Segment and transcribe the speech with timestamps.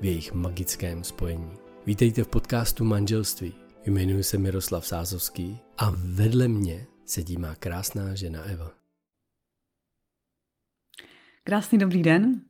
[0.00, 1.50] v jejich magickém spojení.
[1.86, 3.54] Vítejte v podcastu Manželství.
[3.86, 8.70] Jmenuji se Miroslav Sázovský a vedle mě sedí má krásná žena Eva.
[11.44, 12.40] Krásný dobrý den.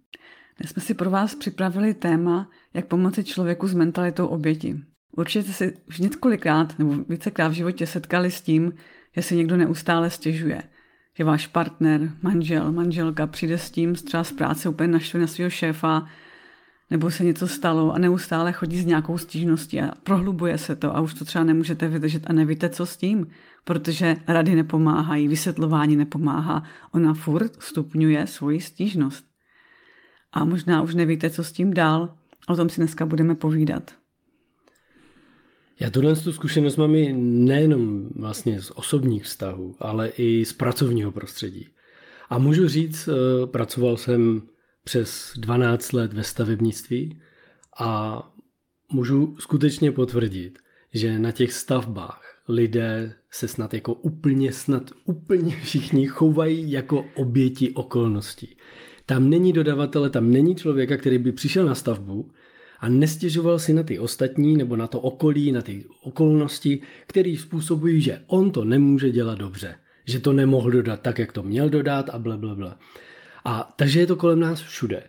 [0.58, 4.80] Dnes jsme si pro vás připravili téma, jak pomoci člověku s mentalitou oběti.
[5.16, 8.72] Určitě si už několikrát nebo vícekrát v životě setkali s tím,
[9.16, 10.62] že si někdo neustále stěžuje.
[11.18, 15.50] Že váš partner, manžel, manželka přijde s tím třeba z práce úplně naštve na svého
[15.50, 16.08] šéfa,
[16.90, 21.00] nebo se něco stalo a neustále chodí s nějakou stížností a prohlubuje se to a
[21.00, 23.26] už to třeba nemůžete vydržet a nevíte, co s tím,
[23.64, 26.62] protože rady nepomáhají, vysvětlování nepomáhá.
[26.92, 29.24] Ona furt stupňuje svoji stížnost.
[30.32, 32.14] A možná už nevíte, co s tím dál.
[32.48, 33.94] O tom si dneska budeme povídat.
[35.80, 36.92] Já tuhle tu zkušenost mám
[37.44, 41.68] nejenom vlastně z osobních vztahů, ale i z pracovního prostředí.
[42.30, 44.42] A můžu říct, eh, pracoval jsem
[44.84, 47.20] přes 12 let ve stavebnictví
[47.80, 48.22] a
[48.92, 50.58] můžu skutečně potvrdit,
[50.94, 57.70] že na těch stavbách lidé se snad jako úplně, snad úplně všichni chovají jako oběti
[57.70, 58.56] okolností.
[59.06, 62.30] Tam není dodavatele, tam není člověka, který by přišel na stavbu
[62.80, 68.00] a nestěžoval si na ty ostatní nebo na to okolí, na ty okolnosti, které způsobují,
[68.00, 69.74] že on to nemůže dělat dobře,
[70.06, 72.74] že to nemohl dodat tak, jak to měl dodat a ble, ble, ble.
[73.44, 75.02] A takže je to kolem nás všude.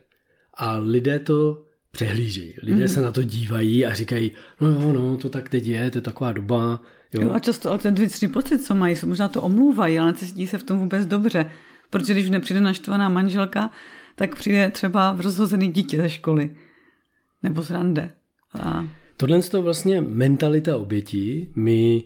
[0.54, 2.54] A lidé to přehlížejí.
[2.64, 2.88] Lidé mm.
[2.88, 4.32] se na to dívají a říkají,
[4.62, 6.82] no jo, no, to tak teď je, to je taková doba.
[7.14, 7.22] Jo.
[7.22, 10.58] jo a často ale ten vnitřní pocit, co mají, možná to omlouvají, ale cítí se
[10.58, 11.52] v tom vůbec dobře.
[11.90, 13.72] Protože když nepřijde naštvaná manželka,
[14.16, 16.56] tak přijde třeba v rozhozený dítě ze školy.
[17.44, 18.12] Nebo z rande.
[18.60, 18.88] A...
[19.18, 21.48] Tohle je vlastně mentalita obětí.
[21.56, 22.04] My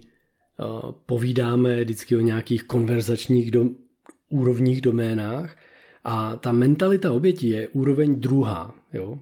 [0.58, 3.66] uh, povídáme vždycky o nějakých konverzačních do,
[4.30, 5.56] úrovních doménách
[6.06, 8.76] a ta mentalita obětí je úroveň druhá.
[8.94, 9.20] Jo?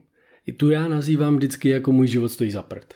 [0.48, 2.94] I tu já nazývám vždycky jako můj život stojí za prd.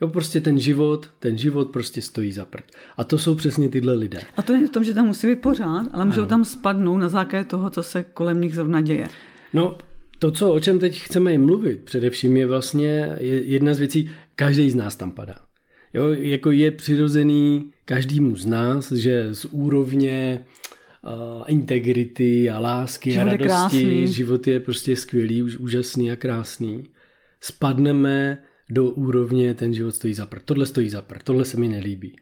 [0.00, 2.64] Jo, prostě ten život, ten život prostě stojí za prd.
[2.96, 4.20] A to jsou přesně tyhle lidé.
[4.36, 6.28] A to je v tom, že tam musí být pořád, ale můžou ano.
[6.28, 9.08] tam spadnout na základě toho, co se kolem nich zrovna děje.
[9.52, 9.78] No,
[10.18, 14.70] to, co, o čem teď chceme jim mluvit, především je vlastně jedna z věcí, každý
[14.70, 15.34] z nás tam padá.
[15.94, 20.44] Jo, jako je přirozený každému z nás, z, z úrovně
[21.08, 23.46] uh, integrity a lásky život a radosti.
[23.48, 24.12] Krásný.
[24.12, 26.84] Život je prostě skvělý, už, úžasný a krásný.
[27.40, 30.42] Spadneme do úrovně, ten život stojí za prd.
[30.44, 32.16] Tohle stojí za prd, tohle se mi nelíbí.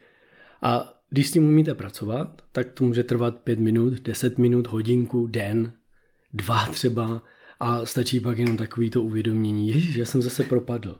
[0.61, 5.27] A když s tím umíte pracovat, tak to může trvat pět minut, deset minut, hodinku,
[5.27, 5.73] den,
[6.33, 7.23] dva třeba
[7.59, 10.99] a stačí pak jenom takový to uvědomění, ježiš, já jsem zase propadl.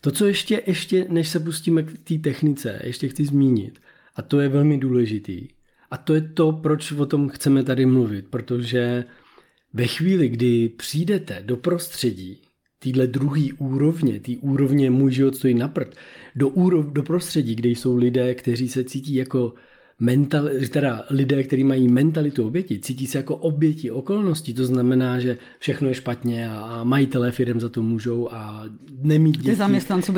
[0.00, 3.80] To, co ještě, ještě než se pustíme k té technice, ještě chci zmínit,
[4.16, 5.48] a to je velmi důležitý,
[5.90, 9.04] a to je to, proč o tom chceme tady mluvit, protože
[9.74, 12.38] ve chvíli, kdy přijdete do prostředí,
[12.78, 15.94] týhle druhý úrovně, tý úrovně můj život stojí na prd,
[16.36, 19.54] do, úrov, do prostředí, kde jsou lidé, kteří se cítí jako
[20.00, 25.38] mental, teda lidé, kteří mají mentalitu oběti, cítí se jako oběti okolností, to znamená, že
[25.58, 28.64] všechno je špatně a, a majitelé firm za to můžou a
[29.02, 29.50] nemít děti.
[29.50, 29.60] Bez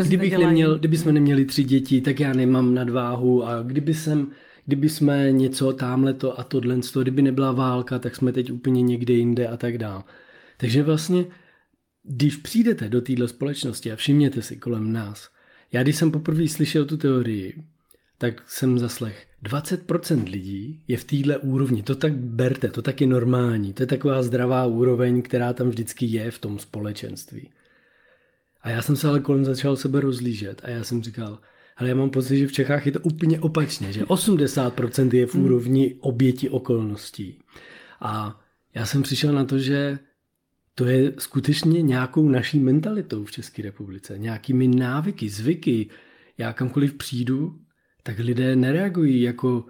[0.08, 4.26] Kdybych neměl, kdyby jsme neměli tři děti, tak já nemám nadváhu a kdyby jsem
[4.66, 9.14] kdyby jsme něco tamhle to a tohle, kdyby nebyla válka, tak jsme teď úplně někde
[9.14, 10.04] jinde a tak dál.
[10.56, 11.24] Takže vlastně,
[12.02, 15.28] když přijdete do téhle společnosti a všimněte si kolem nás,
[15.72, 17.64] já když jsem poprvé slyšel tu teorii,
[18.18, 23.06] tak jsem zaslech, 20% lidí je v téhle úrovni, to tak berte, to tak je
[23.06, 27.50] normální, to je taková zdravá úroveň, která tam vždycky je v tom společenství.
[28.62, 31.38] A já jsem se ale kolem začal sebe rozlížet a já jsem říkal,
[31.80, 35.34] ale já mám pocit, že v Čechách je to úplně opačně, že 80% je v
[35.34, 35.44] hmm.
[35.44, 37.38] úrovni oběti okolností.
[38.00, 38.40] A
[38.74, 39.98] já jsem přišel na to, že
[40.74, 45.88] to je skutečně nějakou naší mentalitou v České republice, nějakými návyky, zvyky,
[46.38, 47.58] já kamkoliv přijdu,
[48.02, 49.64] tak lidé nereagují jako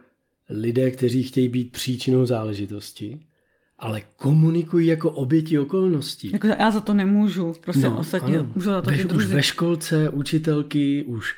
[0.48, 3.20] lidé, kteří chtějí být příčinou záležitosti,
[3.78, 6.30] ale komunikují jako oběti okolností.
[6.32, 8.50] Jako já za to nemůžu, prostě no, ostatně ano.
[8.54, 11.34] můžu za to Ve, Už ve školce učitelky, už,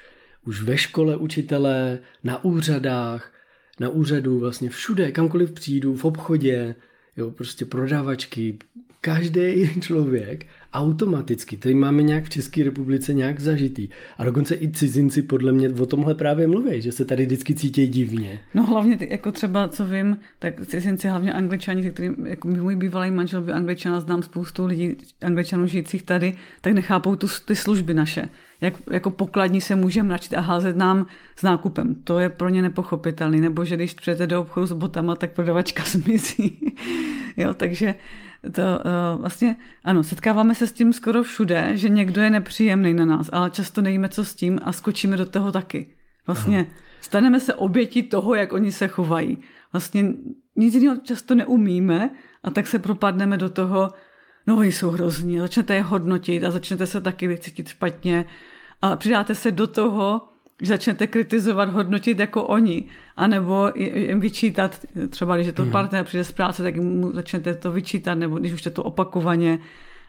[0.46, 3.32] už ve škole učitelé, na úřadách,
[3.80, 6.74] na úřadu, vlastně všude, kamkoliv přijdu, v obchodě,
[7.16, 8.58] jo, prostě prodávačky,
[9.00, 13.88] každý člověk automaticky, tady máme nějak v České republice nějak zažitý.
[14.18, 17.86] A dokonce i cizinci podle mě o tomhle právě mluví, že se tady vždycky cítí
[17.86, 18.40] divně.
[18.54, 23.42] No hlavně, jako třeba, co vím, tak cizinci, hlavně angličani, který, jako můj bývalý manžel
[23.42, 28.28] byl angličana, znám spoustu lidí, angličanů žijících tady, tak nechápou tu, ty služby naše.
[28.62, 31.06] Jak jako pokladní se můžeme načít a házet nám
[31.36, 31.94] s nákupem.
[31.94, 33.40] To je pro ně nepochopitelný.
[33.40, 36.74] Nebo že když přijete do obchodu s botama, tak prodavačka zmizí.
[37.36, 37.94] jo, takže
[38.42, 43.04] to uh, vlastně, ano, setkáváme se s tím skoro všude, že někdo je nepříjemný na
[43.04, 45.86] nás, ale často nevíme, co s tím a skočíme do toho taky.
[46.26, 46.68] Vlastně Aha.
[47.00, 49.38] staneme se obětí toho, jak oni se chovají.
[49.72, 50.04] Vlastně
[50.56, 52.10] nic jiného často neumíme
[52.44, 53.90] a tak se propadneme do toho,
[54.46, 58.24] no jsou hrozní, začnete je hodnotit a začnete se taky cítit špatně
[58.82, 60.28] a přidáte se do toho,
[60.62, 62.84] že začnete kritizovat, hodnotit jako oni,
[63.16, 64.80] anebo jim vyčítat,
[65.10, 65.72] třeba když je to mhm.
[65.72, 69.58] partner přijde z práce, tak mu začnete to vyčítat, nebo když už je to opakovaně,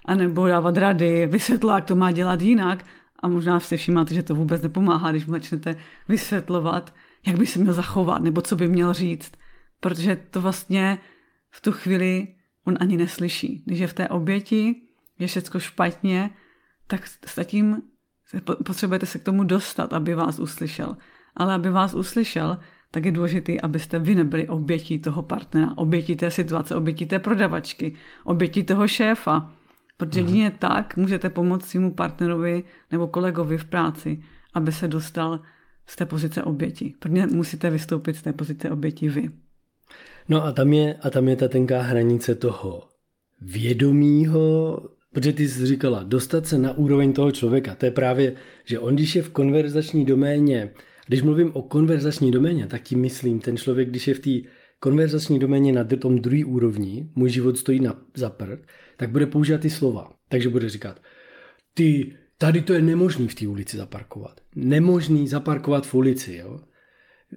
[0.06, 2.86] anebo dávat rady, vysvětlovat, jak to má dělat jinak.
[3.20, 5.76] A možná si všimáte, že to vůbec nepomáhá, když mu začnete
[6.08, 6.94] vysvětlovat,
[7.28, 9.32] jak by se měl zachovat, nebo co by měl říct.
[9.80, 10.98] Protože to vlastně
[11.52, 12.28] v tu chvíli
[12.66, 13.64] on ani neslyší.
[13.66, 14.76] Když je v té oběti,
[15.20, 16.30] je všechno špatně,
[16.88, 17.82] tak s tím
[18.42, 20.98] potřebujete se k tomu dostat, aby vás uslyšel.
[21.36, 22.58] Ale aby vás uslyšel,
[22.92, 27.96] tak je důležité, abyste vy nebyli obětí toho partnera, obětí té situace, obětí té prodavačky,
[28.24, 29.54] obětí toho šéfa.
[29.98, 30.30] Protože mhm.
[30.30, 35.40] jedině tak můžete pomoct svému partnerovi nebo kolegovi v práci, aby se dostal
[35.86, 36.94] z té pozice oběti.
[37.00, 39.30] Protože musíte vystoupit z té pozice oběti vy.
[40.30, 42.84] No a tam je, a tam je ta tenká hranice toho
[43.42, 44.80] vědomího
[45.14, 48.96] Protože ty jsi říkala, dostat se na úroveň toho člověka, to je právě, že on,
[48.96, 50.72] když je v konverzační doméně,
[51.08, 54.50] když mluvím o konverzační doméně, tak tím myslím, ten člověk, když je v té
[54.80, 58.60] konverzační doméně na tom druhý úrovni, můj život stojí na zaprt,
[58.98, 60.12] tak bude používat ty slova.
[60.30, 61.02] Takže bude říkat,
[61.74, 64.42] ty, tady to je nemožný v té ulici zaparkovat.
[64.56, 66.60] Nemožný zaparkovat v ulici, jo.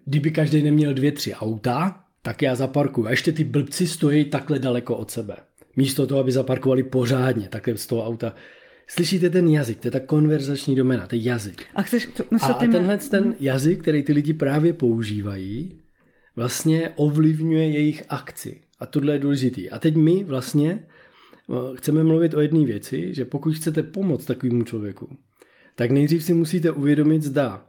[0.05, 3.07] Kdyby každý neměl dvě, tři auta, tak já zaparkuju.
[3.07, 5.37] A ještě ty blbci stojí takhle daleko od sebe
[5.77, 8.35] místo toho, aby zaparkovali pořádně takhle z toho auta.
[8.89, 11.65] Slyšíte ten jazyk, to je ta konverzační domena, to je jazyk.
[11.75, 15.81] A, chceš, to, a, a tenhle ten jazyk, který ty lidi právě používají,
[16.37, 18.61] vlastně ovlivňuje jejich akci.
[18.81, 19.71] A tohle je důležitý.
[19.71, 20.71] A teď my vlastně
[21.51, 25.17] eh, chceme mluvit o jedné věci, že pokud chcete pomoct takovému člověku,
[25.75, 27.67] tak nejdřív si musíte uvědomit, zda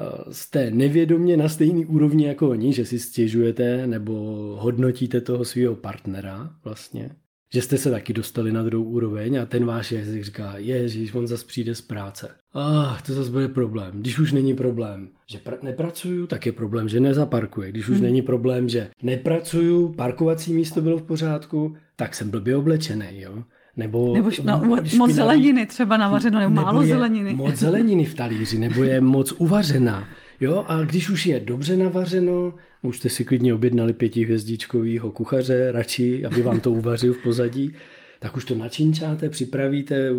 [0.00, 4.12] eh, jste nevědomě na stejný úrovni jako oni, že si stěžujete nebo
[4.60, 7.10] hodnotíte toho svého partnera vlastně,
[7.52, 11.26] že jste se taky dostali na druhou úroveň a ten váš jazyk říká, ježiš, on
[11.26, 12.30] zase přijde z práce.
[12.54, 13.92] Ah, to zase bude problém.
[13.94, 17.70] Když už není problém, že pr- nepracuju, tak je problém, že nezaparkuje.
[17.70, 18.04] Když už hmm.
[18.04, 23.44] není problém, že nepracuju, parkovací místo bylo v pořádku, tak jsem blbě oblečený, jo.
[23.76, 27.34] Nebo, nebo no, moc špinavý, zeleniny třeba navařeno, nebo, nebo málo zeleniny.
[27.34, 30.08] Moc zeleniny v talíři, nebo je moc uvařená.
[30.44, 36.26] Jo, a když už je dobře navařeno, už jste si klidně objednali pětihvězdičkovýho kuchaře radši,
[36.26, 37.74] aby vám to uvařil v pozadí,
[38.20, 40.10] tak už to načinčáte, připravíte,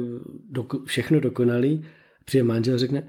[0.50, 1.86] do, všechno dokonalý.
[2.26, 3.04] Přijde manžel řekne,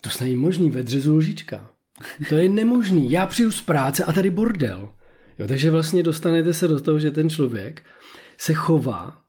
[0.00, 1.70] to snad možný, ve dřezu lžička.
[2.28, 4.88] To je nemožný, já přijdu z práce a tady bordel.
[5.38, 7.82] Jo, takže vlastně dostanete se do toho, že ten člověk
[8.38, 9.22] se chová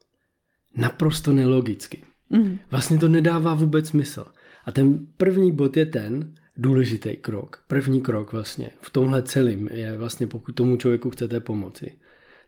[0.78, 2.04] naprosto nelogicky.
[2.30, 2.60] Mm.
[2.72, 4.26] Vlastně to nedává vůbec smysl.
[4.66, 9.98] A ten první bod je ten, důležitý krok, první krok vlastně v tomhle celém je
[9.98, 11.92] vlastně, pokud tomu člověku chcete pomoci,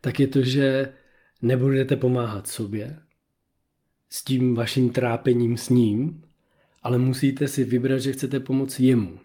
[0.01, 0.93] tak je to, že
[1.41, 2.97] nebudete pomáhat sobě
[4.09, 6.21] s tím vaším trápením s ním,
[6.83, 9.19] ale musíte si vybrat, že chcete pomoci jemu.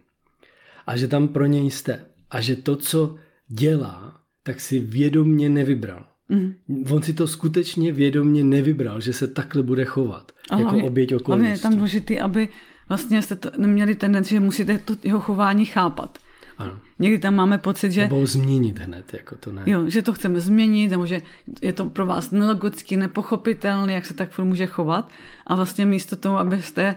[0.87, 2.05] A že tam pro něj jste.
[2.31, 3.17] A že to, co
[3.49, 6.07] dělá, tak si vědomně nevybral.
[6.29, 6.55] Mm.
[6.91, 10.33] On si to skutečně vědomně nevybral, že se takhle bude chovat.
[10.51, 11.51] A jako oběť okolností.
[11.51, 12.49] je tam důležitý, aby
[12.89, 16.19] vlastně jste to neměli tendenci, že musíte to jeho chování chápat.
[16.59, 16.79] Ano.
[16.99, 18.03] Někdy tam máme pocit, že...
[18.03, 19.63] Nebo změnit hned, jako to ne.
[19.67, 21.23] Jo, že to chceme změnit, nebo že
[21.63, 25.11] je to pro vás nelogicky, nepochopitelné, jak se tak může chovat.
[25.47, 26.97] A vlastně místo toho, abyste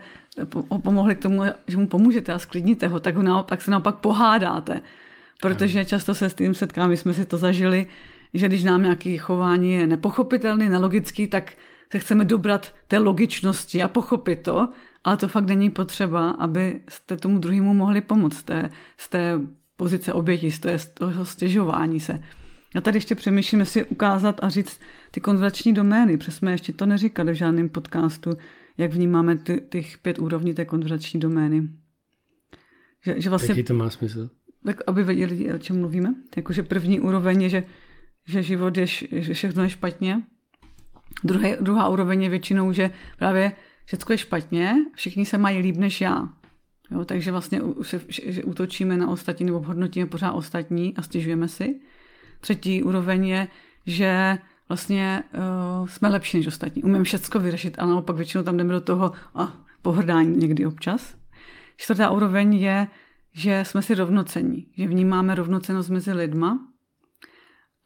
[0.69, 3.95] ho pomohli k tomu, že mu pomůžete a sklidníte ho, tak ho naopak se naopak
[3.95, 4.81] pohádáte.
[5.41, 5.85] Protože ano.
[5.85, 7.87] často se s tím setkám, my jsme si to zažili,
[8.33, 11.53] že když nám nějaké chování je nepochopitelný, nelogický, tak
[11.91, 14.69] se chceme dobrat té logičnosti a pochopit to,
[15.03, 19.39] ale to fakt není potřeba, aby jste tomu druhému mohli pomoct z té, z té
[19.75, 22.23] pozice oběti, z, té, z toho stěžování se.
[22.75, 24.79] Já tady ještě přemýšlím, jestli ukázat a říct
[25.11, 28.37] ty konverzační domény, protože jsme ještě to neříkali v žádném podcastu,
[28.77, 31.69] jak vnímáme ty, těch pět úrovní té konverzační domény.
[33.05, 34.29] Že, že vlastně, Jaký to má smysl?
[34.65, 36.15] Tak aby věděli, o čem mluvíme.
[36.37, 37.63] Jakože první úroveň je, že,
[38.25, 40.21] že život je, že všechno je špatně.
[41.23, 43.51] Druhé, druhá úroveň je většinou, že právě
[43.85, 46.29] všechno je špatně, všichni se mají líp než já.
[46.91, 47.61] Jo, takže vlastně
[48.07, 51.81] že, že útočíme na ostatní nebo hodnotíme pořád ostatní a stěžujeme si.
[52.41, 53.47] Třetí úroveň je,
[53.85, 54.37] že
[54.69, 55.23] vlastně
[55.81, 56.83] uh, jsme lepší než ostatní.
[56.83, 61.15] Umím všechno vyřešit a naopak většinou tam jdeme do toho a pohrdání někdy občas.
[61.77, 62.87] Čtvrtá úroveň je,
[63.33, 66.59] že jsme si rovnocení, že vnímáme rovnocenost mezi lidma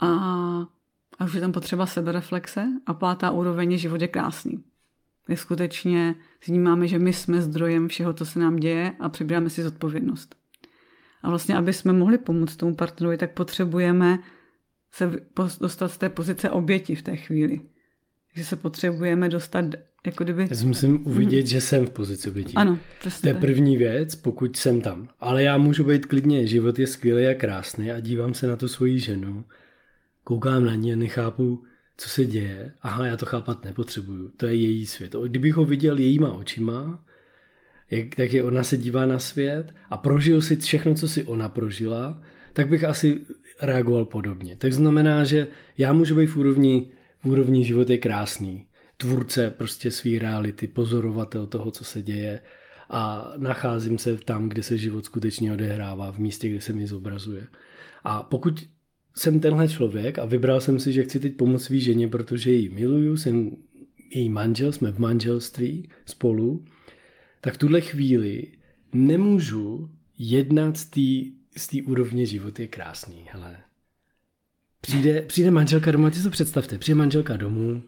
[0.01, 0.07] a,
[1.19, 2.65] a už je tam potřeba sebereflexe.
[2.85, 4.63] A pátá úroveň je život je krásný.
[5.25, 6.15] Kde skutečně
[6.47, 10.35] vnímáme, že my jsme zdrojem všeho, co se nám děje a přibíráme si zodpovědnost.
[11.23, 14.19] A vlastně, aby jsme mohli pomoct tomu partnerovi, tak potřebujeme
[14.91, 15.11] se
[15.61, 17.61] dostat z té pozice oběti v té chvíli.
[18.35, 19.65] Že se potřebujeme dostat
[20.05, 20.47] jako kdyby...
[20.51, 21.47] Já musím uvidět, mm.
[21.47, 22.53] že jsem v pozici oběti.
[22.53, 23.21] Ano, přesně.
[23.21, 25.09] To je první věc, pokud jsem tam.
[25.19, 28.67] Ale já můžu být klidně, život je skvělý a krásný a dívám se na tu
[28.67, 29.45] svoji ženu,
[30.23, 31.63] koukám na a nechápu,
[31.97, 32.73] co se děje.
[32.81, 34.29] Aha, já to chápat nepotřebuju.
[34.37, 35.15] To je její svět.
[35.27, 37.05] Kdybych ho viděl jejíma očima,
[37.91, 41.49] jak, tak je ona se dívá na svět a prožil si všechno, co si ona
[41.49, 42.21] prožila,
[42.53, 43.21] tak bych asi
[43.61, 44.55] reagoval podobně.
[44.55, 46.91] Tak znamená, že já můžu být v úrovni,
[47.23, 48.67] v úrovni život je krásný.
[48.97, 52.39] Tvůrce prostě své reality, pozorovatel toho, co se děje
[52.89, 57.47] a nacházím se tam, kde se život skutečně odehrává, v místě, kde se mi zobrazuje.
[58.03, 58.67] A pokud
[59.15, 62.69] jsem tenhle člověk a vybral jsem si, že chci teď pomoct svý ženě, protože ji
[62.69, 63.51] miluju, jsem
[64.09, 66.65] její manžel, jsme v manželství spolu,
[67.41, 68.47] tak v tuhle chvíli
[68.93, 73.57] nemůžu jednat z té z té úrovně život je krásný, hele.
[74.81, 77.83] Přijde, přijde manželka domů, ty si to představte, přijde manželka domů,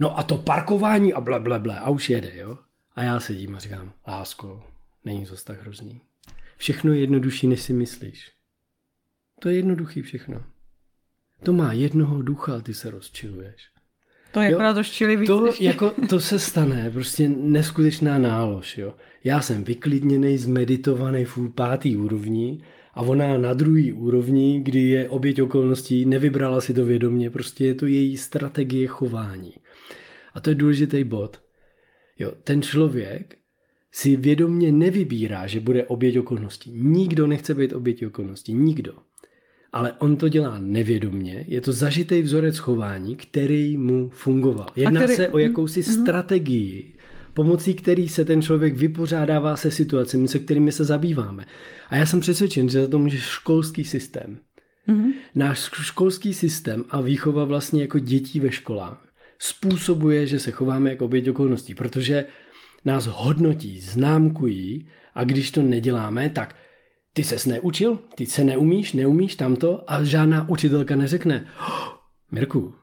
[0.00, 2.58] no a to parkování a ble, ble, ble, a už jede, jo.
[2.94, 4.62] A já sedím a říkám, lásko,
[5.04, 6.00] není to tak hrozný.
[6.56, 8.32] Všechno je jednodušší, než si myslíš.
[9.40, 10.44] To je jednoduchý všechno.
[11.42, 13.70] To má jednoho ducha a ty se rozčiluješ.
[14.32, 15.26] To je akorát doščili víc.
[15.26, 18.78] To, jako, to se stane, prostě neskutečná nálož.
[18.78, 18.94] Jo.
[19.24, 22.62] Já jsem vyklidněný, zmeditovaný v pátý úrovni
[22.94, 27.74] a ona na druhý úrovni, kdy je oběť okolností, nevybrala si to vědomě, prostě je
[27.74, 29.54] to její strategie chování.
[30.34, 31.42] A to je důležitý bod.
[32.18, 33.38] Jo, ten člověk
[33.92, 36.72] si vědomě nevybírá, že bude oběť okolností.
[36.74, 38.54] Nikdo nechce být oběť okolností.
[38.54, 38.92] Nikdo
[39.72, 41.44] ale on to dělá nevědomně.
[41.48, 44.66] Je to zažitý vzorec chování, který mu fungoval.
[44.76, 45.16] Jedná který...
[45.16, 46.02] se o jakousi mm-hmm.
[46.02, 46.94] strategii,
[47.34, 51.46] pomocí který se ten člověk vypořádává se situacemi, se kterými se zabýváme.
[51.88, 54.38] A já jsem přesvědčen, že za to může školský systém.
[54.88, 55.12] Mm-hmm.
[55.34, 59.06] Náš školský systém a výchova vlastně jako dětí ve školách
[59.38, 62.24] způsobuje, že se chováme jako oběť okolností, protože
[62.84, 66.56] nás hodnotí, známkují a když to neděláme, tak
[67.12, 72.00] ty ses neučil, ty se neumíš, neumíš tamto a žádná učitelka neřekne, oh,
[72.30, 72.74] Mirku,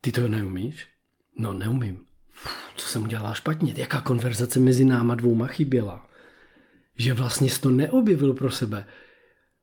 [0.00, 0.86] ty to neumíš?
[1.38, 1.98] No neumím.
[2.76, 3.74] Co jsem udělala špatně?
[3.76, 6.06] Jaká konverzace mezi náma dvouma chyběla?
[6.96, 8.86] Že vlastně jsi to neobjevil pro sebe.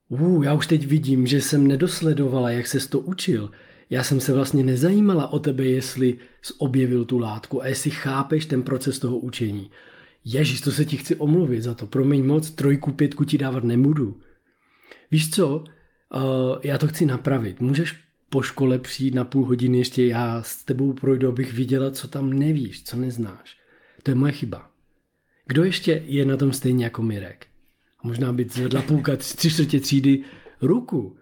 [0.09, 3.51] Uh, já už teď vidím, že jsem nedosledovala, jak se to učil.
[3.89, 8.45] Já jsem se vlastně nezajímala o tebe, jestli jsi objevil tu látku a jestli chápeš
[8.45, 9.71] ten proces toho učení.
[10.25, 14.21] Ježíš, to se ti chci omluvit za to, promiň moc, trojku, pětku ti dávat nebudu.
[15.11, 15.65] Víš co, uh,
[16.63, 17.59] já to chci napravit.
[17.61, 17.95] Můžeš
[18.29, 22.33] po škole přijít na půl hodiny ještě, já s tebou projdu, abych viděla, co tam
[22.33, 23.57] nevíš, co neznáš.
[24.03, 24.71] To je moje chyba.
[25.47, 27.47] Kdo ještě je na tom stejně jako Mirek?
[27.99, 30.23] A možná by zvedla půlka, tři čtvrtě třídy
[30.61, 31.17] ruku.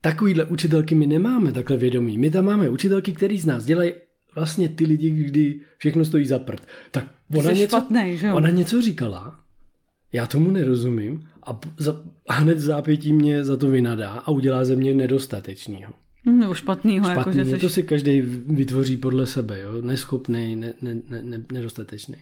[0.00, 2.18] Takovýhle učitelky my nemáme takhle vědomí.
[2.18, 3.92] My tam máme učitelky, který z nás dělají
[4.38, 6.66] vlastně ty lidi, kdy všechno stojí za prd.
[6.90, 7.04] Tak
[7.36, 9.40] ona něco, špatnej, že ona něco říkala,
[10.12, 14.64] já tomu nerozumím a, za, a hned v zápětí mě za to vynadá a udělá
[14.64, 15.92] ze mě nedostatečného.
[16.24, 17.10] Nebo špatnýho.
[17.10, 19.82] Špatný, jako, že to si každý vytvoří podle sebe, jo?
[19.82, 22.14] neschopný, ne, ne, ne, nedostatečný.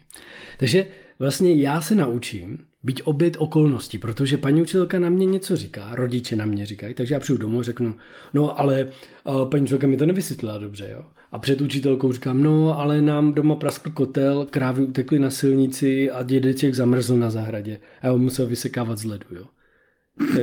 [0.58, 0.86] Takže
[1.18, 6.36] vlastně já se naučím být obět okolností, protože paní učitelka na mě něco říká, rodiče
[6.36, 7.94] na mě říkají, takže já přijdu domů a řeknu,
[8.34, 8.88] no ale
[9.24, 11.04] uh, paní učitelka mi to nevysvětlila dobře, jo.
[11.32, 16.22] A před učitelkou říkám, no ale nám doma praskl kotel, krávy utekly na silnici a
[16.22, 19.44] dědeček zamrzl na zahradě a on musel vysekávat z ledu, jo.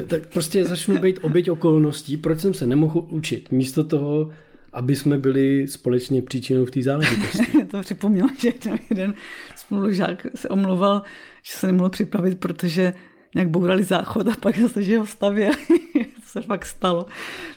[0.08, 3.52] Tak prostě začnu být oběť okolností, proč jsem se nemohl učit.
[3.52, 4.32] Místo toho,
[4.74, 7.66] aby jsme byli společně příčinou v té záležitosti.
[7.72, 8.52] to připomněl, že
[8.90, 9.14] jeden
[9.56, 11.02] spolužák se omluval,
[11.44, 12.94] že se nemohl připravit, protože
[13.36, 15.56] nějak bourali záchod a pak zase, že ho stavěli.
[15.94, 17.06] to se fakt stalo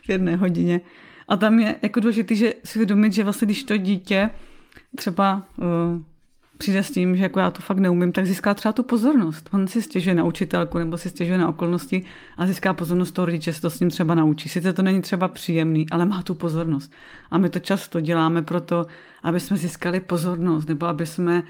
[0.02, 0.80] v jedné hodině.
[1.28, 4.30] A tam je jako důležité, že si uvědomit, že vlastně když to dítě
[4.96, 6.02] třeba uh,
[6.58, 9.48] přijde s tím, že jako já to fakt neumím, tak získá třeba tu pozornost.
[9.52, 12.04] On si stěžuje na učitelku nebo si stěžuje na okolnosti
[12.36, 14.48] a získá pozornost toho rodiče, se to s ním třeba naučí.
[14.48, 16.92] Sice to není třeba příjemný, ale má tu pozornost.
[17.30, 18.86] A my to často děláme proto,
[19.22, 21.42] aby jsme získali pozornost nebo aby jsme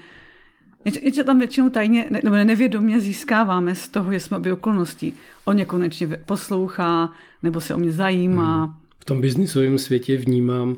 [1.13, 5.13] že tam většinou tajně nebo nevědomě získáváme z toho, že jsme obě okolností.
[5.45, 7.11] On mě konečně poslouchá,
[7.43, 8.63] nebo se o mě zajímá.
[8.63, 8.86] Hmm.
[9.07, 10.77] Tom biznisovém světě vnímám,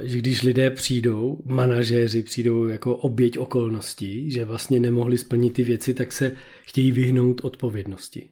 [0.00, 5.94] že když lidé přijdou, manažéři přijdou jako oběť okolností, že vlastně nemohli splnit ty věci,
[5.94, 8.28] tak se chtějí vyhnout odpovědnosti.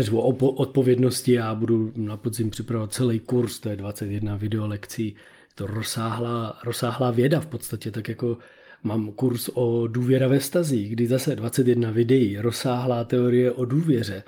[0.00, 5.16] Řvu o odpovědnosti, já budu na podzim připravovat celý kurz, to je 21 videolekcí,
[5.54, 8.38] to rozsáhlá, rozsáhlá věda v podstatě, tak jako
[8.82, 14.22] mám kurz o důvěra ve stazích, kdy zase 21 videí, rozsáhlá teorie o důvěře,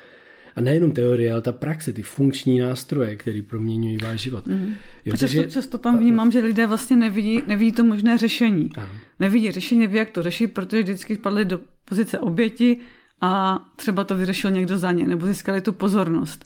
[0.58, 4.46] a nejenom teorie, ale ta praxe, ty funkční nástroje, které proměňují váš život.
[4.46, 4.74] Mm.
[5.04, 5.50] Jo, často, takže...
[5.50, 8.70] často tam vnímám, že lidé vlastně nevidí, nevidí to možné řešení.
[8.76, 8.88] Aha.
[9.20, 12.76] Nevidí řešení, neví, jak to řešit, protože vždycky spadli do pozice oběti
[13.20, 16.44] a třeba to vyřešil někdo za ně, nebo získali tu pozornost.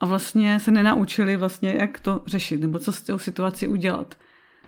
[0.00, 4.14] A vlastně se nenaučili vlastně, jak to řešit, nebo co s tou situací udělat.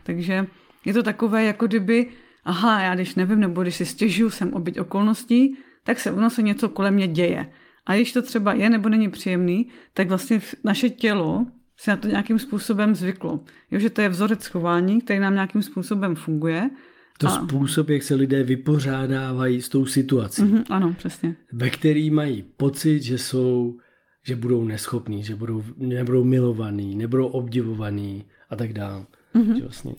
[0.02, 0.46] Takže
[0.84, 2.08] je to takové, jako kdyby,
[2.44, 6.42] aha, já když nevím, nebo když si stěžuju, jsem oběť okolností, tak se ono se
[6.42, 7.46] něco kolem mě děje.
[7.86, 12.08] A když to třeba je nebo není příjemný, tak vlastně naše tělo si na to
[12.08, 13.40] nějakým způsobem zvyklo.
[13.70, 16.70] Jo, že to je vzorec chování, který nám nějakým způsobem funguje.
[17.18, 17.30] To a...
[17.30, 20.42] způsob, jak se lidé vypořádávají s tou situací.
[20.42, 21.36] Mm-hmm, ano, přesně.
[21.52, 23.78] Ve který mají pocit, že jsou,
[24.22, 29.06] že budou neschopní, že budou, nebudou milovaný, nebudou obdivovaný a tak dále.
[29.34, 29.62] Mm-hmm.
[29.62, 29.94] Vlastně,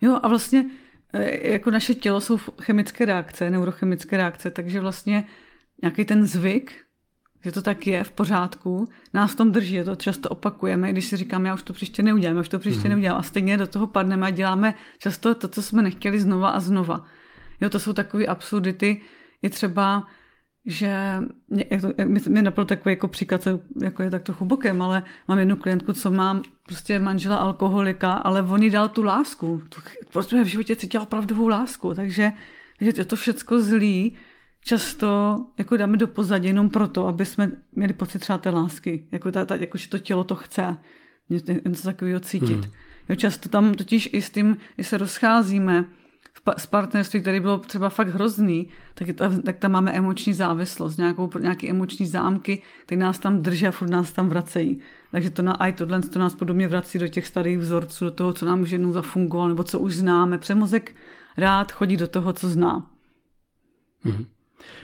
[0.00, 0.70] Jo, a vlastně
[1.12, 5.24] e, jako naše tělo jsou chemické reakce, neurochemické reakce, takže vlastně
[5.82, 6.85] nějaký ten zvyk,
[7.46, 11.16] že to tak je v pořádku, nás v tom drží, to často opakujeme, když si
[11.16, 12.88] říkáme, já už to příště neudělám, já už to příště mm-hmm.
[12.88, 16.60] neudělám a stejně do toho padneme a děláme často to, co jsme nechtěli znova a
[16.60, 17.04] znova.
[17.60, 19.00] Jo, to jsou takové absurdity,
[19.42, 20.06] je třeba,
[20.64, 21.20] že
[21.70, 24.82] jak to, jak mi, mi napadl takový jako příklad, co jako je tak trochu bokem,
[24.82, 29.62] ale mám jednu klientku, co mám prostě manžela alkoholika, ale on jí dal tu lásku.
[30.12, 32.32] Prostě v životě cítila opravdovou lásku, takže
[32.80, 34.16] že je to všecko zlý,
[34.66, 39.32] často jako dáme do pozadí jenom proto, aby jsme měli pocit třeba té lásky, jako,
[39.32, 40.76] ta, ta, jako že to tělo to chce,
[41.64, 42.64] něco takového cítit.
[42.64, 42.72] Hmm.
[43.08, 45.84] Jo, často tam totiž i s tím, když se rozcházíme
[46.58, 51.30] s partnerství, které bylo třeba fakt hrozný, tak, to, tak tam máme emoční závislost, nějakou,
[51.40, 54.80] nějaké emoční zámky, které nás tam drží a furt nás tam vracejí.
[55.10, 58.32] Takže to na, aj tohle to nás podobně vrací do těch starých vzorců, do toho,
[58.32, 60.38] co nám už jednou zafungovalo, nebo co už známe.
[60.38, 60.94] Přemozek
[61.36, 62.90] rád chodí do toho, co zná.
[64.02, 64.35] Hmm.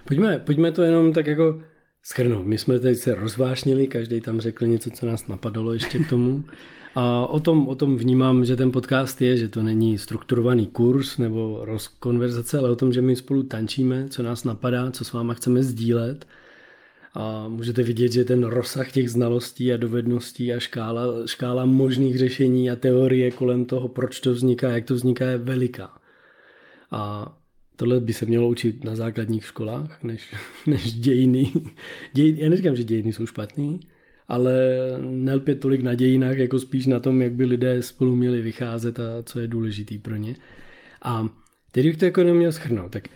[0.04, 1.62] Pojďme, pojďme to jenom tak jako
[2.02, 2.46] schrnout.
[2.46, 6.44] My jsme teď se rozvášnili, každý tam řekl něco, co nás napadalo ještě k tomu.
[6.94, 11.18] A o tom, o tom vnímám, že ten podcast je, že to není strukturovaný kurz
[11.18, 15.34] nebo rozkonverzace, ale o tom, že my spolu tančíme, co nás napadá, co s váma
[15.34, 16.26] chceme sdílet.
[17.14, 22.70] A můžete vidět, že ten rozsah těch znalostí a dovedností a škála, škála možných řešení
[22.70, 25.90] a teorie kolem toho, proč to vzniká, jak to vzniká, je veliká.
[26.90, 27.32] A
[27.76, 30.34] Tohle by se mělo učit na základních školách, než,
[30.66, 31.52] než dějiny.
[32.12, 33.80] Děj, já neříkám, že dějiny jsou špatný,
[34.28, 34.54] ale
[35.00, 39.22] nelpět tolik na dějinách, jako spíš na tom, jak by lidé spolu měli vycházet a
[39.22, 40.36] co je důležitý pro ně.
[41.02, 41.28] A
[41.70, 43.08] teď bych to jako neměl schrnout, tak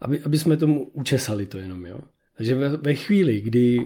[0.00, 1.98] aby, aby jsme tomu učesali to jenom, jo.
[2.36, 3.84] Takže ve, ve chvíli, kdy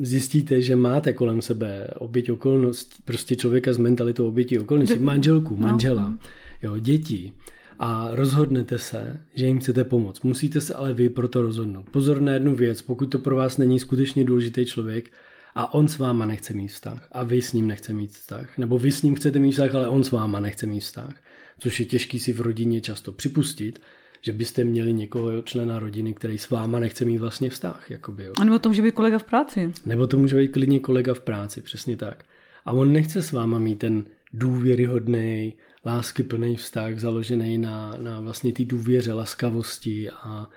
[0.00, 5.68] zjistíte, že máte kolem sebe oběť okolností, prostě člověka s mentalitou oběti okolností, manželku, no.
[5.68, 6.18] manžela,
[6.62, 7.32] jo, děti,
[7.78, 10.22] a rozhodnete se, že jim chcete pomoct.
[10.22, 11.90] Musíte se ale vy proto rozhodnout.
[11.90, 15.10] Pozor na jednu věc, pokud to pro vás není skutečně důležitý člověk
[15.54, 18.78] a on s váma nechce mít vztah a vy s ním nechce mít vztah, nebo
[18.78, 21.14] vy s ním chcete mít vztah, ale on s váma nechce mít vztah,
[21.58, 23.80] což je těžký si v rodině často připustit,
[24.22, 27.90] že byste měli někoho člena rodiny, který s váma nechce mít vlastně vztah.
[27.90, 28.32] Jakoby, jo.
[28.40, 29.72] A nebo to může být kolega v práci.
[29.86, 32.24] Nebo to může být klidně kolega v práci, přesně tak.
[32.64, 35.54] A on nechce s váma mít ten důvěryhodný,
[35.88, 40.48] láskyplný vztah založený na, na vlastně té důvěře, laskavosti a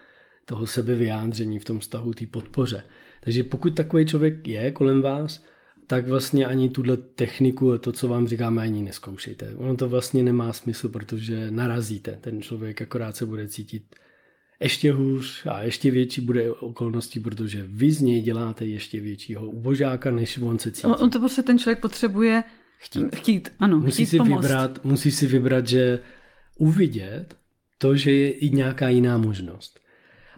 [0.46, 2.84] toho sebevyjádření v tom vztahu, té podpoře.
[3.24, 5.44] Takže pokud takový člověk je kolem vás,
[5.88, 9.56] tak vlastně ani tuhle techniku, to, co vám říkáme, ani neskoušejte.
[9.56, 12.18] Ono to vlastně nemá smysl, protože narazíte.
[12.22, 13.84] Ten člověk akorát se bude cítit
[14.62, 20.12] ještě hůř a ještě větší bude okolností, protože vy z něj děláte ještě většího ubožáka,
[20.12, 20.88] než on se cítí.
[20.88, 22.44] On to prostě ten člověk potřebuje
[22.82, 23.16] chtít.
[23.16, 23.80] Chtít, ano.
[23.80, 24.42] Musí chtít si, pomoct.
[24.42, 26.00] vybrat, musí si vybrat, že
[26.58, 27.36] uvidět
[27.78, 29.80] to, že je i nějaká jiná možnost.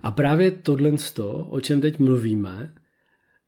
[0.04, 0.92] A právě tohle,
[1.50, 2.74] o čem teď mluvíme,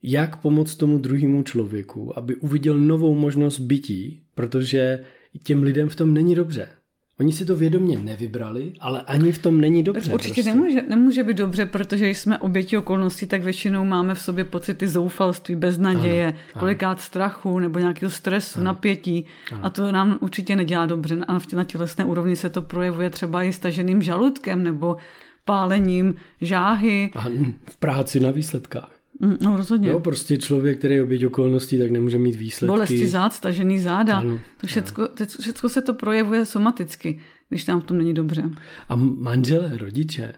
[0.04, 5.06] jak pomoct tomu druhému člověku, aby uviděl novou možnost bytí, protože
[5.44, 6.68] těm lidem v tom není dobře.
[7.20, 10.14] Oni si to vědomě nevybrali, ale ani v tom není dobře.
[10.14, 10.54] Určitě prostě.
[10.54, 15.56] nemůže, nemůže být dobře, protože jsme oběti okolností, tak většinou máme v sobě pocity zoufalství,
[15.56, 17.02] beznaděje, ano, kolikrát ano.
[17.02, 18.66] strachu nebo nějakého stresu, ano.
[18.66, 19.26] napětí.
[19.52, 19.66] Ano.
[19.66, 21.18] A to nám určitě nedělá dobře.
[21.28, 24.98] A na tělesné úrovni se to projevuje třeba i staženým žaludkem nebo
[25.46, 27.12] pálením žáhy.
[27.16, 27.26] A
[27.70, 28.95] v práci na výsledkách.
[29.20, 29.90] Mm, no rozhodně.
[29.90, 32.72] Jo, prostě člověk, který je oběť okolností, tak nemůže mít výsledky.
[32.72, 34.18] Bolesti zád, stažený záda.
[34.18, 35.10] Ano, to všecko,
[35.42, 38.50] všecko se to projevuje somaticky, když tam v tom není dobře.
[38.90, 40.34] A manželé, rodiče,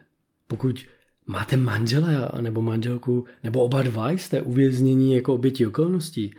[0.47, 0.85] pokud
[1.27, 6.33] máte manžela nebo manželku, nebo oba dva jste uvěznění jako oběti okolností,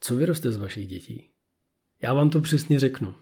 [0.00, 1.28] co vyroste z vašich dětí?
[2.02, 3.14] Já vám to přesně řeknu.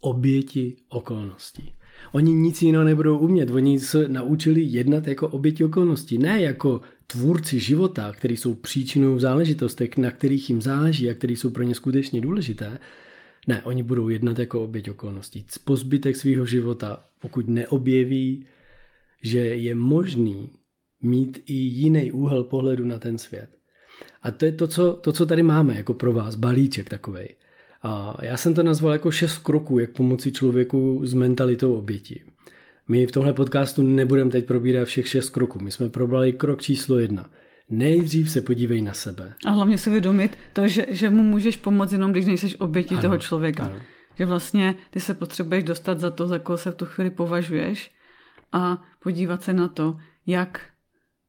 [0.00, 1.74] Oběti okolností.
[2.12, 3.50] Oni nic jiného nebudou umět.
[3.50, 6.80] Oni se naučili jednat jako oběti okolností, ne jako
[7.12, 11.74] tvůrci života, který jsou příčinou záležitostech, na kterých jim záleží a které jsou pro ně
[11.74, 12.78] skutečně důležité.
[13.46, 15.46] Ne, oni budou jednat jako oběť okolností.
[15.64, 18.46] Po zbytek svého života, pokud neobjeví,
[19.22, 20.50] že je možný
[21.02, 23.50] mít i jiný úhel pohledu na ten svět.
[24.22, 27.28] A to je to, co, to, co tady máme jako pro vás, balíček takovej.
[27.82, 32.22] A já jsem to nazval jako šest kroků, jak pomoci člověku s mentalitou oběti.
[32.88, 35.58] My v tomhle podcastu nebudeme teď probírat všech šest kroků.
[35.58, 37.30] My jsme probrali krok číslo jedna.
[37.70, 39.34] Nejdřív se podívej na sebe.
[39.46, 43.02] A hlavně si vědomit to, že, že mu můžeš pomoct jenom, když nejseš obětí ano,
[43.02, 43.64] toho člověka.
[43.64, 43.76] Ano.
[44.18, 47.90] Že vlastně ty se potřebuješ dostat za to, za koho se v tu chvíli považuješ
[48.52, 50.60] a podívat se na to, jak,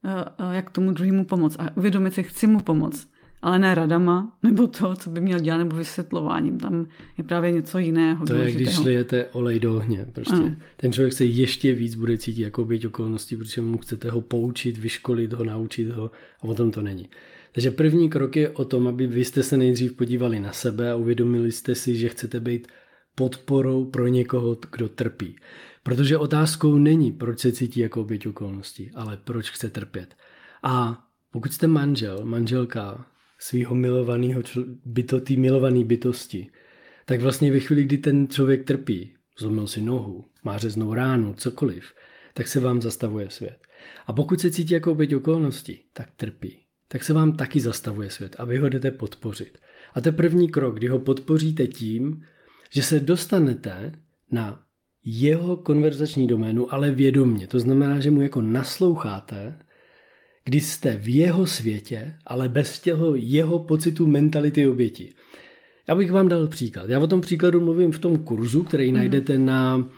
[0.05, 1.55] eh, eh, jak tomu druhému pomoct.
[1.59, 3.12] A uvědomit si, chci mu pomoct
[3.43, 6.59] ale ne radama, nebo to, co by měl dělat, nebo vysvětlováním.
[6.59, 8.25] Tam je právě něco jiného.
[8.25, 10.05] To je, když lijete olej do ohně.
[10.13, 10.33] Prostě.
[10.33, 10.55] Ano.
[10.77, 14.77] Ten člověk se ještě víc bude cítit jako být okolností, protože mu chcete ho poučit,
[14.77, 17.09] vyškolit ho, naučit ho a o tom to není.
[17.51, 20.95] Takže první krok je o tom, aby vy jste se nejdřív podívali na sebe a
[20.95, 22.67] uvědomili jste si, že chcete být
[23.15, 25.35] podporou pro někoho, kdo trpí.
[25.83, 30.15] Protože otázkou není, proč se cítí jako oběť okolností, ale proč chce trpět.
[30.63, 33.05] A pokud jste manžel, manželka,
[33.43, 34.41] svého milovaného
[34.85, 36.47] byto, tý milované bytosti,
[37.05, 41.83] tak vlastně ve chvíli, kdy ten člověk trpí, zlomil si nohu, má řeznou ránu, cokoliv,
[42.33, 43.57] tak se vám zastavuje svět.
[44.07, 46.57] A pokud se cítí jako oběť okolnosti, tak trpí.
[46.87, 49.57] Tak se vám taky zastavuje svět a vy ho jdete podpořit.
[49.93, 52.23] A to je první krok, kdy ho podpoříte tím,
[52.69, 53.91] že se dostanete
[54.31, 54.63] na
[55.05, 57.47] jeho konverzační doménu, ale vědomně.
[57.47, 59.59] To znamená, že mu jako nasloucháte
[60.45, 65.13] kdy jste v jeho světě, ale bez těho jeho pocitu mentality oběti.
[65.87, 66.89] Já bych vám dal příklad.
[66.89, 68.97] Já o tom příkladu mluvím v tom kurzu, který mm.
[68.97, 69.89] najdete na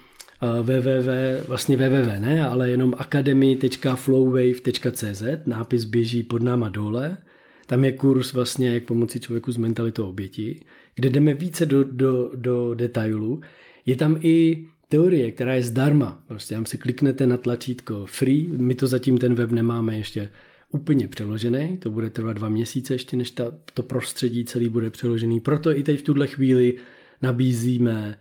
[0.61, 1.09] www,
[1.47, 7.17] vlastně www ne, ale jenom academy.flowwave.cz, nápis běží pod náma dole.
[7.65, 10.61] Tam je kurz vlastně, jak pomoci člověku s mentalitou oběti,
[10.95, 13.41] kde jdeme více do, do, do detailu.
[13.85, 16.23] Je tam i teorie, která je zdarma.
[16.27, 20.29] Prostě tam si kliknete na tlačítko free, my to zatím ten web nemáme ještě
[20.69, 25.39] úplně přeložený, to bude trvat dva měsíce ještě, než ta, to prostředí celý bude přeložený.
[25.39, 26.75] Proto i teď v tuhle chvíli
[27.21, 28.17] nabízíme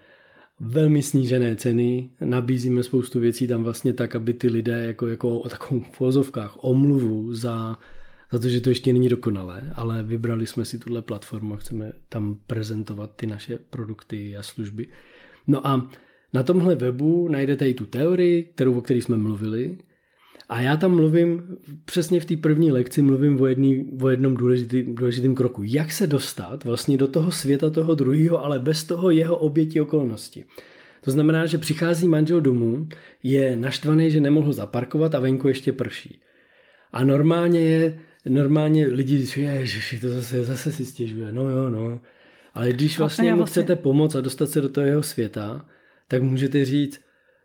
[0.61, 5.49] velmi snížené ceny, nabízíme spoustu věcí tam vlastně tak, aby ty lidé jako, jako o
[5.49, 5.81] takovou
[6.23, 7.79] v omluvu za,
[8.33, 11.93] za to, že to ještě není dokonalé, ale vybrali jsme si tuhle platformu a chceme
[12.09, 14.89] tam prezentovat ty naše produkty a služby.
[15.47, 15.91] No a
[16.35, 19.79] na tomhle webu najdete i tu teorii, kterou, o které jsme mluvili.
[20.49, 24.83] A já tam mluvím, přesně v té první lekci mluvím o, jedný, o jednom důležitý,
[24.83, 25.63] důležitým kroku.
[25.65, 30.45] Jak se dostat vlastně do toho světa toho druhého, ale bez toho jeho oběti okolnosti.
[31.01, 32.89] To znamená, že přichází manžel domů,
[33.23, 36.21] je naštvaný, že nemohl zaparkovat a venku ještě prší.
[36.93, 42.01] A normálně je, normálně lidi říkají, že to zase, zase si stěžuje, no jo, no.
[42.55, 43.63] Ale když vlastně mu vlastně...
[43.63, 45.67] chcete pomoct a dostat se do toho jeho světa,
[46.09, 47.01] tak můžete říct,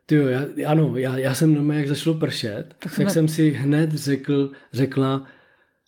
[0.05, 3.49] ty jo, já, ano, já, já jsem doma, jak zašlo pršet, tak, tak jsem si
[3.49, 5.27] hned řekl, řekla,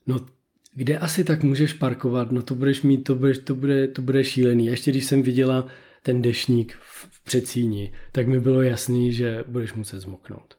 [0.08, 0.26] no
[0.74, 4.24] kde asi tak můžeš parkovat, no to budeš mít, to, budeš, to, bude, to bude
[4.24, 4.68] šílený.
[4.68, 5.68] A ještě když jsem viděla
[6.04, 10.58] ten dešník v, v předsíni, tak mi bylo jasný, že budeš muset zmoknout.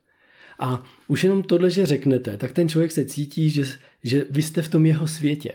[0.58, 3.64] A už jenom tohle, že řeknete, tak ten člověk se cítí, že,
[4.02, 5.52] že vy jste v tom jeho světě.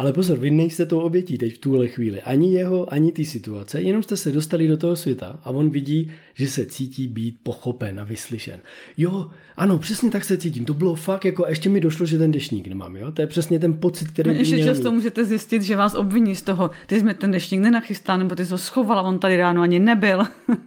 [0.00, 2.22] Ale pozor, vy nejste tou obětí teď v tuhle chvíli.
[2.22, 6.10] Ani jeho, ani ty situace, jenom jste se dostali do toho světa a on vidí,
[6.34, 8.60] že se cítí být pochopen a vyslyšen.
[8.96, 10.64] Jo, ano, přesně tak se cítím.
[10.64, 13.12] To bylo fakt jako, ještě mi došlo, že ten dešník nemám, jo?
[13.12, 14.96] To je přesně ten pocit, který no, Ještě měl často mít.
[14.96, 18.52] můžete zjistit, že vás obviní z toho, ty jsme ten dešník nenachystal, nebo ty jsi
[18.52, 20.22] ho schovala, on tady ráno ani nebyl.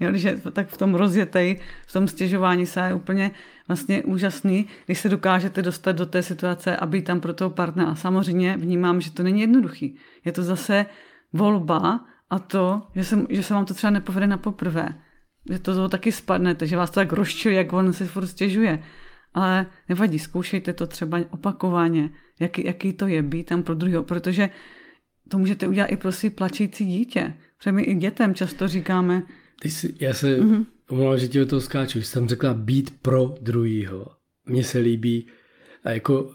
[0.00, 3.30] jo, když je tak v tom rozjetej, v tom stěžování se je úplně
[3.68, 7.94] vlastně úžasný, když se dokážete dostat do té situace a být tam pro toho partnera.
[7.94, 9.96] Samozřejmě vnímám, že to není jednoduchý.
[10.24, 10.86] Je to zase
[11.32, 14.88] volba a to, že se, že se vám to třeba nepovede na poprvé.
[15.50, 18.82] Že to toho taky spadnete, že vás to tak rozčilí, jak on se furt stěžuje.
[19.34, 24.50] Ale nevadí, zkoušejte to třeba opakovaně, jaký, jaký to je být tam pro druhého, protože
[25.28, 27.34] to můžete udělat i pro si plačící dítě.
[27.58, 29.22] Protože my i dětem často říkáme,
[29.60, 30.66] Ty jsi, já se mm-hmm.
[30.88, 32.02] omlouvám, že ti do toho skáču.
[32.02, 34.06] Jsi tam řekla být pro druhýho.
[34.46, 35.26] Mně se líbí,
[35.84, 36.34] a jako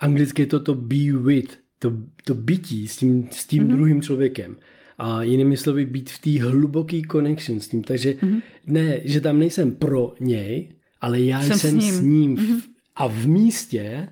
[0.00, 1.92] anglicky je to to be with, to,
[2.24, 3.76] to bytí s tím, s tím mm-hmm.
[3.76, 4.56] druhým člověkem.
[4.98, 7.82] A jinými slovy být v té hluboký connection s tím.
[7.82, 8.42] Takže mm-hmm.
[8.66, 11.94] ne, že tam nejsem pro něj, ale já Jsem jsem, s ním.
[11.94, 14.08] s ním v, a v místě,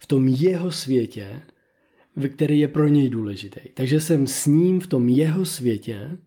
[0.00, 1.42] v tom jeho světě,
[2.28, 3.60] který je pro něj důležitý.
[3.74, 6.18] Takže jsem s ním v tom jeho světě,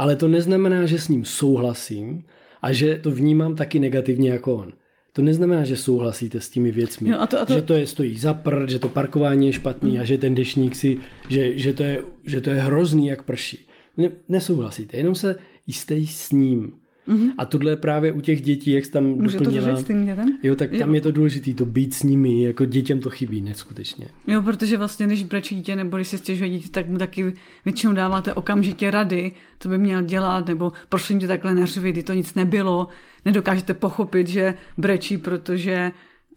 [0.00, 2.24] ale to neznamená, že s ním souhlasím
[2.62, 4.72] a že to vnímám taky negativně jako on.
[5.12, 7.10] To neznamená, že souhlasíte s těmi věcmi.
[7.10, 9.52] Jo, a to- a to- Že to je stojí za prd, že to parkování je
[9.52, 13.22] špatný a že ten dešník si, že, že, to, je, že to je hrozný, jak
[13.22, 13.58] prší.
[13.96, 15.36] Ne, nesouhlasíte, jenom se
[15.66, 16.72] jste s ním.
[17.08, 17.30] Mm-hmm.
[17.38, 19.76] A tohle je právě u těch dětí, jak jsi tam může to doplnila.
[19.76, 20.38] říct tím dětem?
[20.42, 20.94] Jo, tak tam Jo.
[20.94, 24.06] je to důležité, to být s nimi, jako dětem to chybí neskutečně.
[24.26, 27.32] Jo, protože vlastně, když brečí dítě nebo když si stěžuje dítě, tak mu taky
[27.64, 32.34] většinou dáváte okamžitě rady, co by měl dělat, nebo prosím tě takhle neřvi, to nic
[32.34, 32.88] nebylo.
[33.24, 35.92] Nedokážete pochopit, že brečí, protože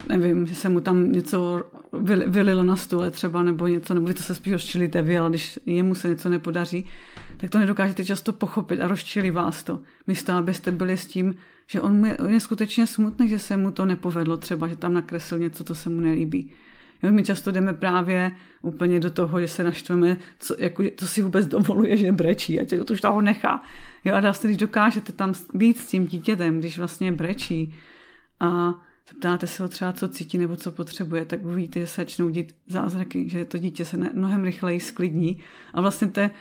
[0.10, 4.24] nevím, že se mu tam něco vyl- vylilo na stole třeba, nebo něco, nebo to
[4.24, 6.86] se spíš rozčilíte vy, ale když jemu se něco nepodaří,
[7.38, 9.80] tak to nedokážete často pochopit a rozčilí vás to.
[10.08, 11.36] Místo, abyste byli s tím,
[11.68, 14.94] že on je, on je skutečně smutný, že se mu to nepovedlo, třeba, že tam
[14.94, 16.52] nakreslil něco, co se mu nelíbí.
[17.04, 21.22] Jo, my často jdeme právě úplně do toho, že se naštveme, co, jako, to si
[21.22, 23.64] vůbec dovoluje, že brečí a tě to už toho nechá.
[24.06, 27.76] Jo, a vlastně, když dokážete tam být s tím dítětem, když vlastně brečí
[28.40, 28.74] a
[29.14, 32.56] zeptáte se ho třeba, co cítí nebo co potřebuje, tak uvidíte, že se začnou dít
[32.68, 35.40] zázraky, že to dítě se mnohem rychleji sklidní.
[35.74, 36.32] A vlastně te,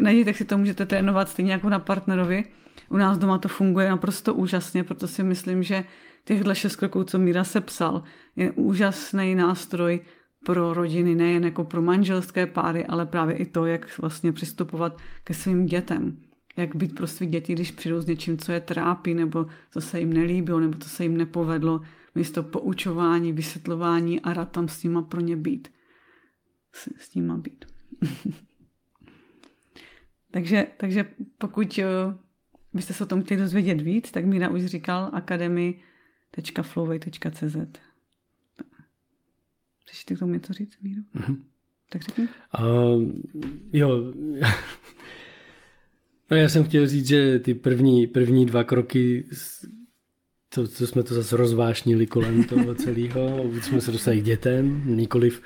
[0.00, 2.44] na dětech si to můžete trénovat stejně jako na partnerovi.
[2.88, 5.84] U nás doma to funguje naprosto úžasně, proto si myslím, že
[6.24, 8.02] těchhle šest kroků, co Míra sepsal,
[8.36, 10.00] je úžasný nástroj
[10.44, 15.34] pro rodiny, nejen jako pro manželské páry, ale právě i to, jak vlastně přistupovat ke
[15.34, 16.16] svým dětem.
[16.56, 20.00] Jak být pro svý děti, když přijdou s něčím, co je trápí, nebo co se
[20.00, 21.80] jim nelíbilo, nebo co se jim nepovedlo,
[22.14, 25.68] místo poučování, vysvětlování a rad tam s nima pro ně být.
[26.72, 27.64] S, s nima být.
[30.30, 31.04] takže, takže
[31.38, 31.84] pokud uh,
[32.72, 37.56] byste se o tom chtěli dozvědět víc, tak Míra už říkal academy.flowway.cz
[39.84, 41.02] Chceš ty k tomu něco říct, Míro?
[41.14, 41.44] Mhm.
[41.90, 42.28] Tak řekni.
[42.60, 43.02] Uh,
[43.72, 43.98] jo,
[46.30, 49.28] no já jsem chtěl říct, že ty první, první dva kroky,
[50.54, 54.82] to, co jsme to zase rozvášnili kolem toho celého, už jsme se dostali k dětem,
[54.84, 55.42] nikoliv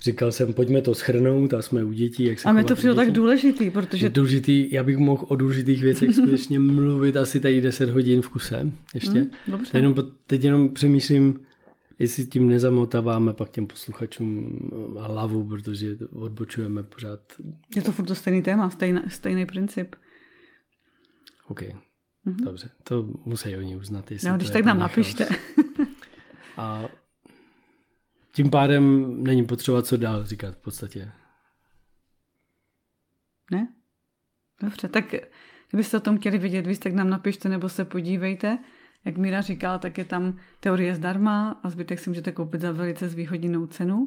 [0.00, 2.76] říkal jsem, pojďme to schrnout a jsme u dětí, jak se A mi chovat to
[2.76, 7.40] přijde tak důležitý, protože Že důležitý, já bych mohl o důležitých věcech skutečně mluvit asi
[7.40, 9.20] tady 10 hodin v kuse ještě.
[9.20, 9.72] Hm, dobře.
[9.72, 9.94] Teď jenom,
[10.26, 11.40] teď jenom přemýšlím,
[11.98, 14.58] jestli tím nezamotáváme pak těm posluchačům
[14.98, 17.20] hlavu, protože odbočujeme pořád.
[17.76, 19.96] je to furt to stejný téma, stejný, stejný princip.
[21.48, 21.62] OK,
[22.24, 24.10] dobře, to musí oni uznat.
[24.10, 25.28] Jestli No, když tak nám napište.
[26.56, 26.84] A
[28.32, 31.12] tím pádem není potřeba co dál říkat v podstatě.
[33.50, 33.68] Ne?
[34.62, 35.14] Dobře, tak
[35.70, 38.58] kdybyste o tom chtěli vědět víc, tak nám napište nebo se podívejte.
[39.04, 43.08] Jak Míra říkala, tak je tam teorie zdarma a zbytek si můžete koupit za velice
[43.08, 44.06] zvýhodněnou cenu.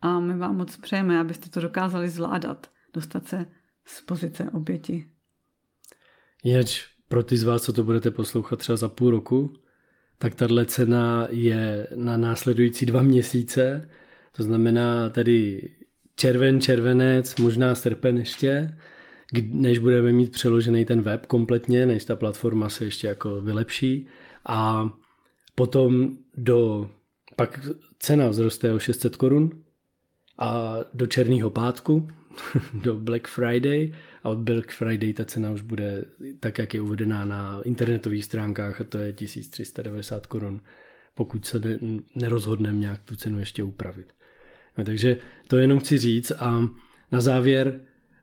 [0.00, 3.46] A my vám moc přejeme, abyste to dokázali zvládat, dostat se
[3.84, 5.10] z pozice oběti.
[6.44, 6.66] Jinak
[7.08, 9.52] pro ty z vás, co to budete poslouchat třeba za půl roku,
[10.18, 13.88] tak tahle cena je na následující dva měsíce.
[14.32, 15.68] To znamená tady
[16.16, 18.76] červen, červenec, možná srpen ještě,
[19.42, 24.06] než budeme mít přeložený ten web kompletně, než ta platforma se ještě jako vylepší.
[24.46, 24.90] A
[25.54, 26.90] potom do,
[27.36, 27.60] pak
[27.98, 29.50] cena vzroste o 600 korun
[30.38, 32.08] a do černého pátku,
[32.74, 36.04] do Black Friday a od Black Friday ta cena už bude
[36.40, 40.60] tak, jak je uvedená na internetových stránkách a to je 1390 korun,
[41.14, 41.78] pokud se ne,
[42.14, 44.12] nerozhodneme nějak tu cenu ještě upravit.
[44.78, 45.16] No, takže
[45.48, 46.68] to jenom chci říct a
[47.12, 47.80] na závěr,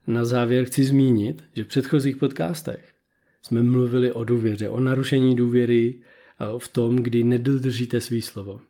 [0.08, 2.94] na závěr chci zmínit, že v předchozích podcastech
[3.42, 6.00] jsme mluvili o důvěře, o narušení důvěry
[6.58, 8.62] v tom, kdy nedodržíte svý slovo.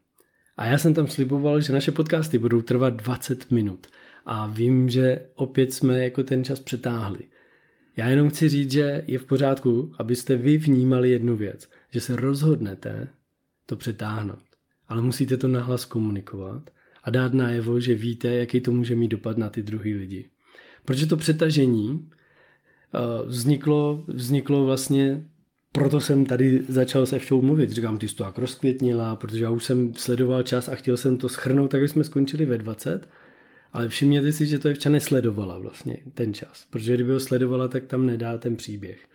[0.57, 3.87] A já jsem tam sliboval, že naše podcasty budou trvat 20 minut.
[4.25, 7.19] A vím, že opět jsme jako ten čas přetáhli.
[7.97, 12.15] Já jenom chci říct, že je v pořádku, abyste vy vnímali jednu věc, že se
[12.15, 13.07] rozhodnete
[13.65, 14.39] to přetáhnout.
[14.87, 16.69] Ale musíte to nahlas komunikovat
[17.03, 20.29] a dát najevo, že víte, jaký to může mít dopad na ty druhý lidi.
[20.85, 22.09] Protože to přetažení
[22.93, 25.23] eh, vzniklo, vzniklo vlastně,
[25.71, 27.71] proto jsem tady začal se všou mluvit.
[27.71, 31.17] Říkám, ty jsi to jak rozkvětnila, protože já už jsem sledoval čas a chtěl jsem
[31.17, 33.07] to schrnout, tak jsme skončili ve 20.
[33.73, 37.85] Ale všimněte si, že to Evča nesledovala vlastně ten čas, protože kdyby ho sledovala, tak
[37.85, 39.07] tam nedá ten příběh.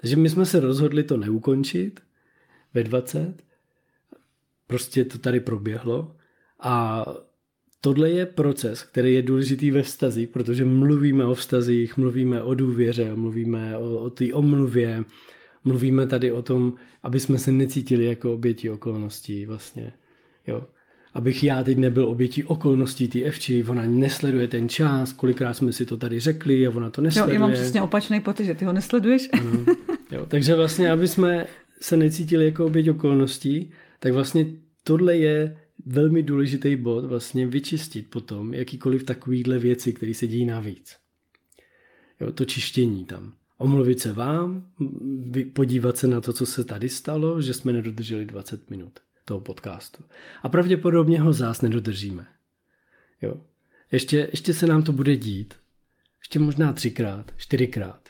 [0.00, 2.00] Takže my jsme se rozhodli to neukončit
[2.74, 3.42] ve 20,
[4.66, 6.16] prostě to tady proběhlo
[6.60, 7.04] a
[7.80, 13.14] tohle je proces, který je důležitý ve vztazích, protože mluvíme o vztazích, mluvíme o důvěře,
[13.14, 15.04] mluvíme o, o té omluvě,
[15.64, 19.92] mluvíme tady o tom, aby jsme se necítili jako oběti okolností vlastně.
[20.46, 20.66] Jo
[21.14, 25.86] abych já teď nebyl obětí okolností té Evči, ona nesleduje ten čas, kolikrát jsme si
[25.86, 27.34] to tady řekli a ona to nesleduje.
[27.34, 29.28] Jo, já mám přesně opačný pocit, že ty ho nesleduješ.
[29.32, 29.64] Ano.
[30.10, 31.46] Jo, takže vlastně, aby jsme
[31.80, 34.46] se necítili jako oběť okolností, tak vlastně
[34.84, 40.96] tohle je velmi důležitý bod vlastně vyčistit potom jakýkoliv takovýhle věci, které se dějí navíc.
[42.20, 43.32] Jo, to čištění tam.
[43.58, 44.66] Omluvit se vám,
[45.52, 48.92] podívat se na to, co se tady stalo, že jsme nedodrželi 20 minut
[49.24, 50.04] toho podcastu.
[50.42, 52.26] A pravděpodobně ho zás nedodržíme.
[53.22, 53.40] Jo.
[53.92, 55.54] Ještě, ještě se nám to bude dít.
[56.20, 58.08] Ještě možná třikrát, čtyřikrát.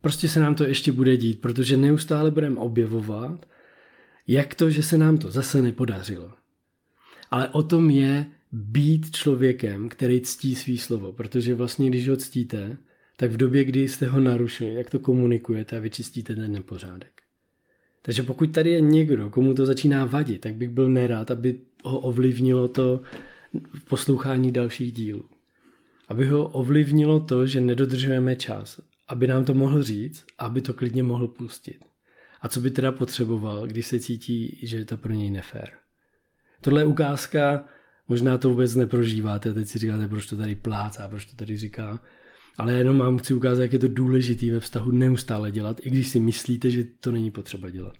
[0.00, 3.46] Prostě se nám to ještě bude dít, protože neustále budeme objevovat,
[4.26, 6.32] jak to, že se nám to zase nepodařilo.
[7.30, 12.76] Ale o tom je být člověkem, který ctí svý slovo, protože vlastně, když ho ctíte,
[13.16, 17.22] tak v době, kdy jste ho narušili, jak to komunikujete a vyčistíte ten nepořádek.
[18.08, 22.00] Takže pokud tady je někdo, komu to začíná vadit, tak bych byl nerad, aby ho
[22.00, 23.00] ovlivnilo to
[23.88, 25.24] poslouchání dalších dílů.
[26.08, 28.80] Aby ho ovlivnilo to, že nedodržujeme čas.
[29.08, 31.84] Aby nám to mohl říct, aby to klidně mohl pustit.
[32.40, 35.70] A co by teda potřeboval, když se cítí, že je to pro něj nefér.
[36.60, 37.64] Tohle je ukázka,
[38.08, 42.00] možná to vůbec neprožíváte, teď si říkáte, proč to tady plácá, proč to tady říká,
[42.58, 46.08] ale jenom vám chci ukázat, jak je to důležité ve vztahu neustále dělat, i když
[46.08, 47.96] si myslíte, že to není potřeba dělat.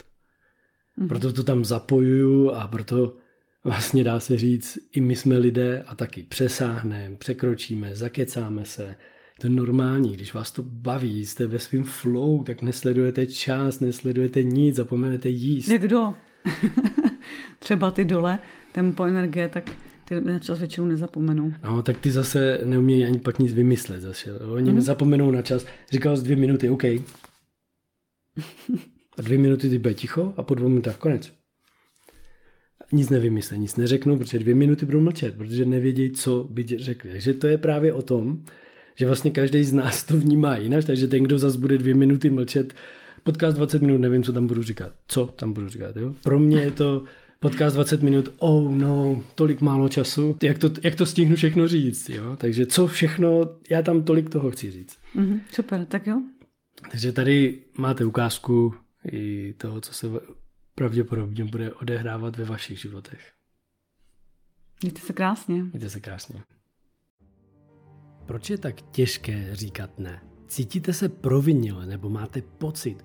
[0.97, 1.09] Mm.
[1.09, 3.17] Proto to tam zapojuju a proto
[3.65, 8.97] vlastně dá se říct, i my jsme lidé a taky přesáhneme, překročíme, zakecáme se.
[9.41, 14.43] To je normální, když vás to baví, jste ve svém flow, tak nesledujete čas, nesledujete
[14.43, 15.69] nic, zapomenete jíst.
[15.69, 16.15] Jak kdo?
[17.59, 18.39] Třeba ty dole,
[18.73, 19.71] tempo energie, tak
[20.09, 21.53] ty na čas většinou nezapomenou.
[21.65, 24.39] No, tak ty zase neumějí ani pak nic vymyslet zase.
[24.39, 24.81] Oni mm.
[24.81, 25.67] zapomenou na čas.
[25.93, 26.85] Říkal jsi dvě minuty, OK.
[29.19, 31.33] A dvě minuty ty bude ticho a po dvou minutách konec.
[32.93, 37.11] Nic nevymysle, nic neřeknu, protože dvě minuty budou mlčet, protože nevědějí, co by řekli.
[37.11, 38.45] Takže to je právě o tom,
[38.95, 42.31] že vlastně každý z nás to vnímá jinak, takže ten, kdo zase bude dvě minuty
[42.31, 42.75] mlčet,
[43.23, 44.93] podcast 20 minut, nevím, co tam budu říkat.
[45.09, 46.15] Co tam budu říkat, jo?
[46.23, 47.05] Pro mě je to
[47.41, 52.09] podcast 20 minut, oh no, tolik málo času, jak to, jak to stihnu všechno říct,
[52.09, 52.37] jo?
[52.37, 54.99] Takže co všechno, já tam tolik toho chci říct.
[55.17, 56.23] Mm-hmm, super, tak jo.
[56.91, 58.75] Takže tady máte ukázku
[59.13, 60.07] i toho, co se
[60.75, 63.33] pravděpodobně bude odehrávat ve vašich životech.
[64.83, 65.63] Mějte se krásně.
[65.63, 66.43] Mějte se krásně.
[68.27, 70.21] Proč je tak těžké říkat ne?
[70.47, 73.05] Cítíte se provinile nebo máte pocit,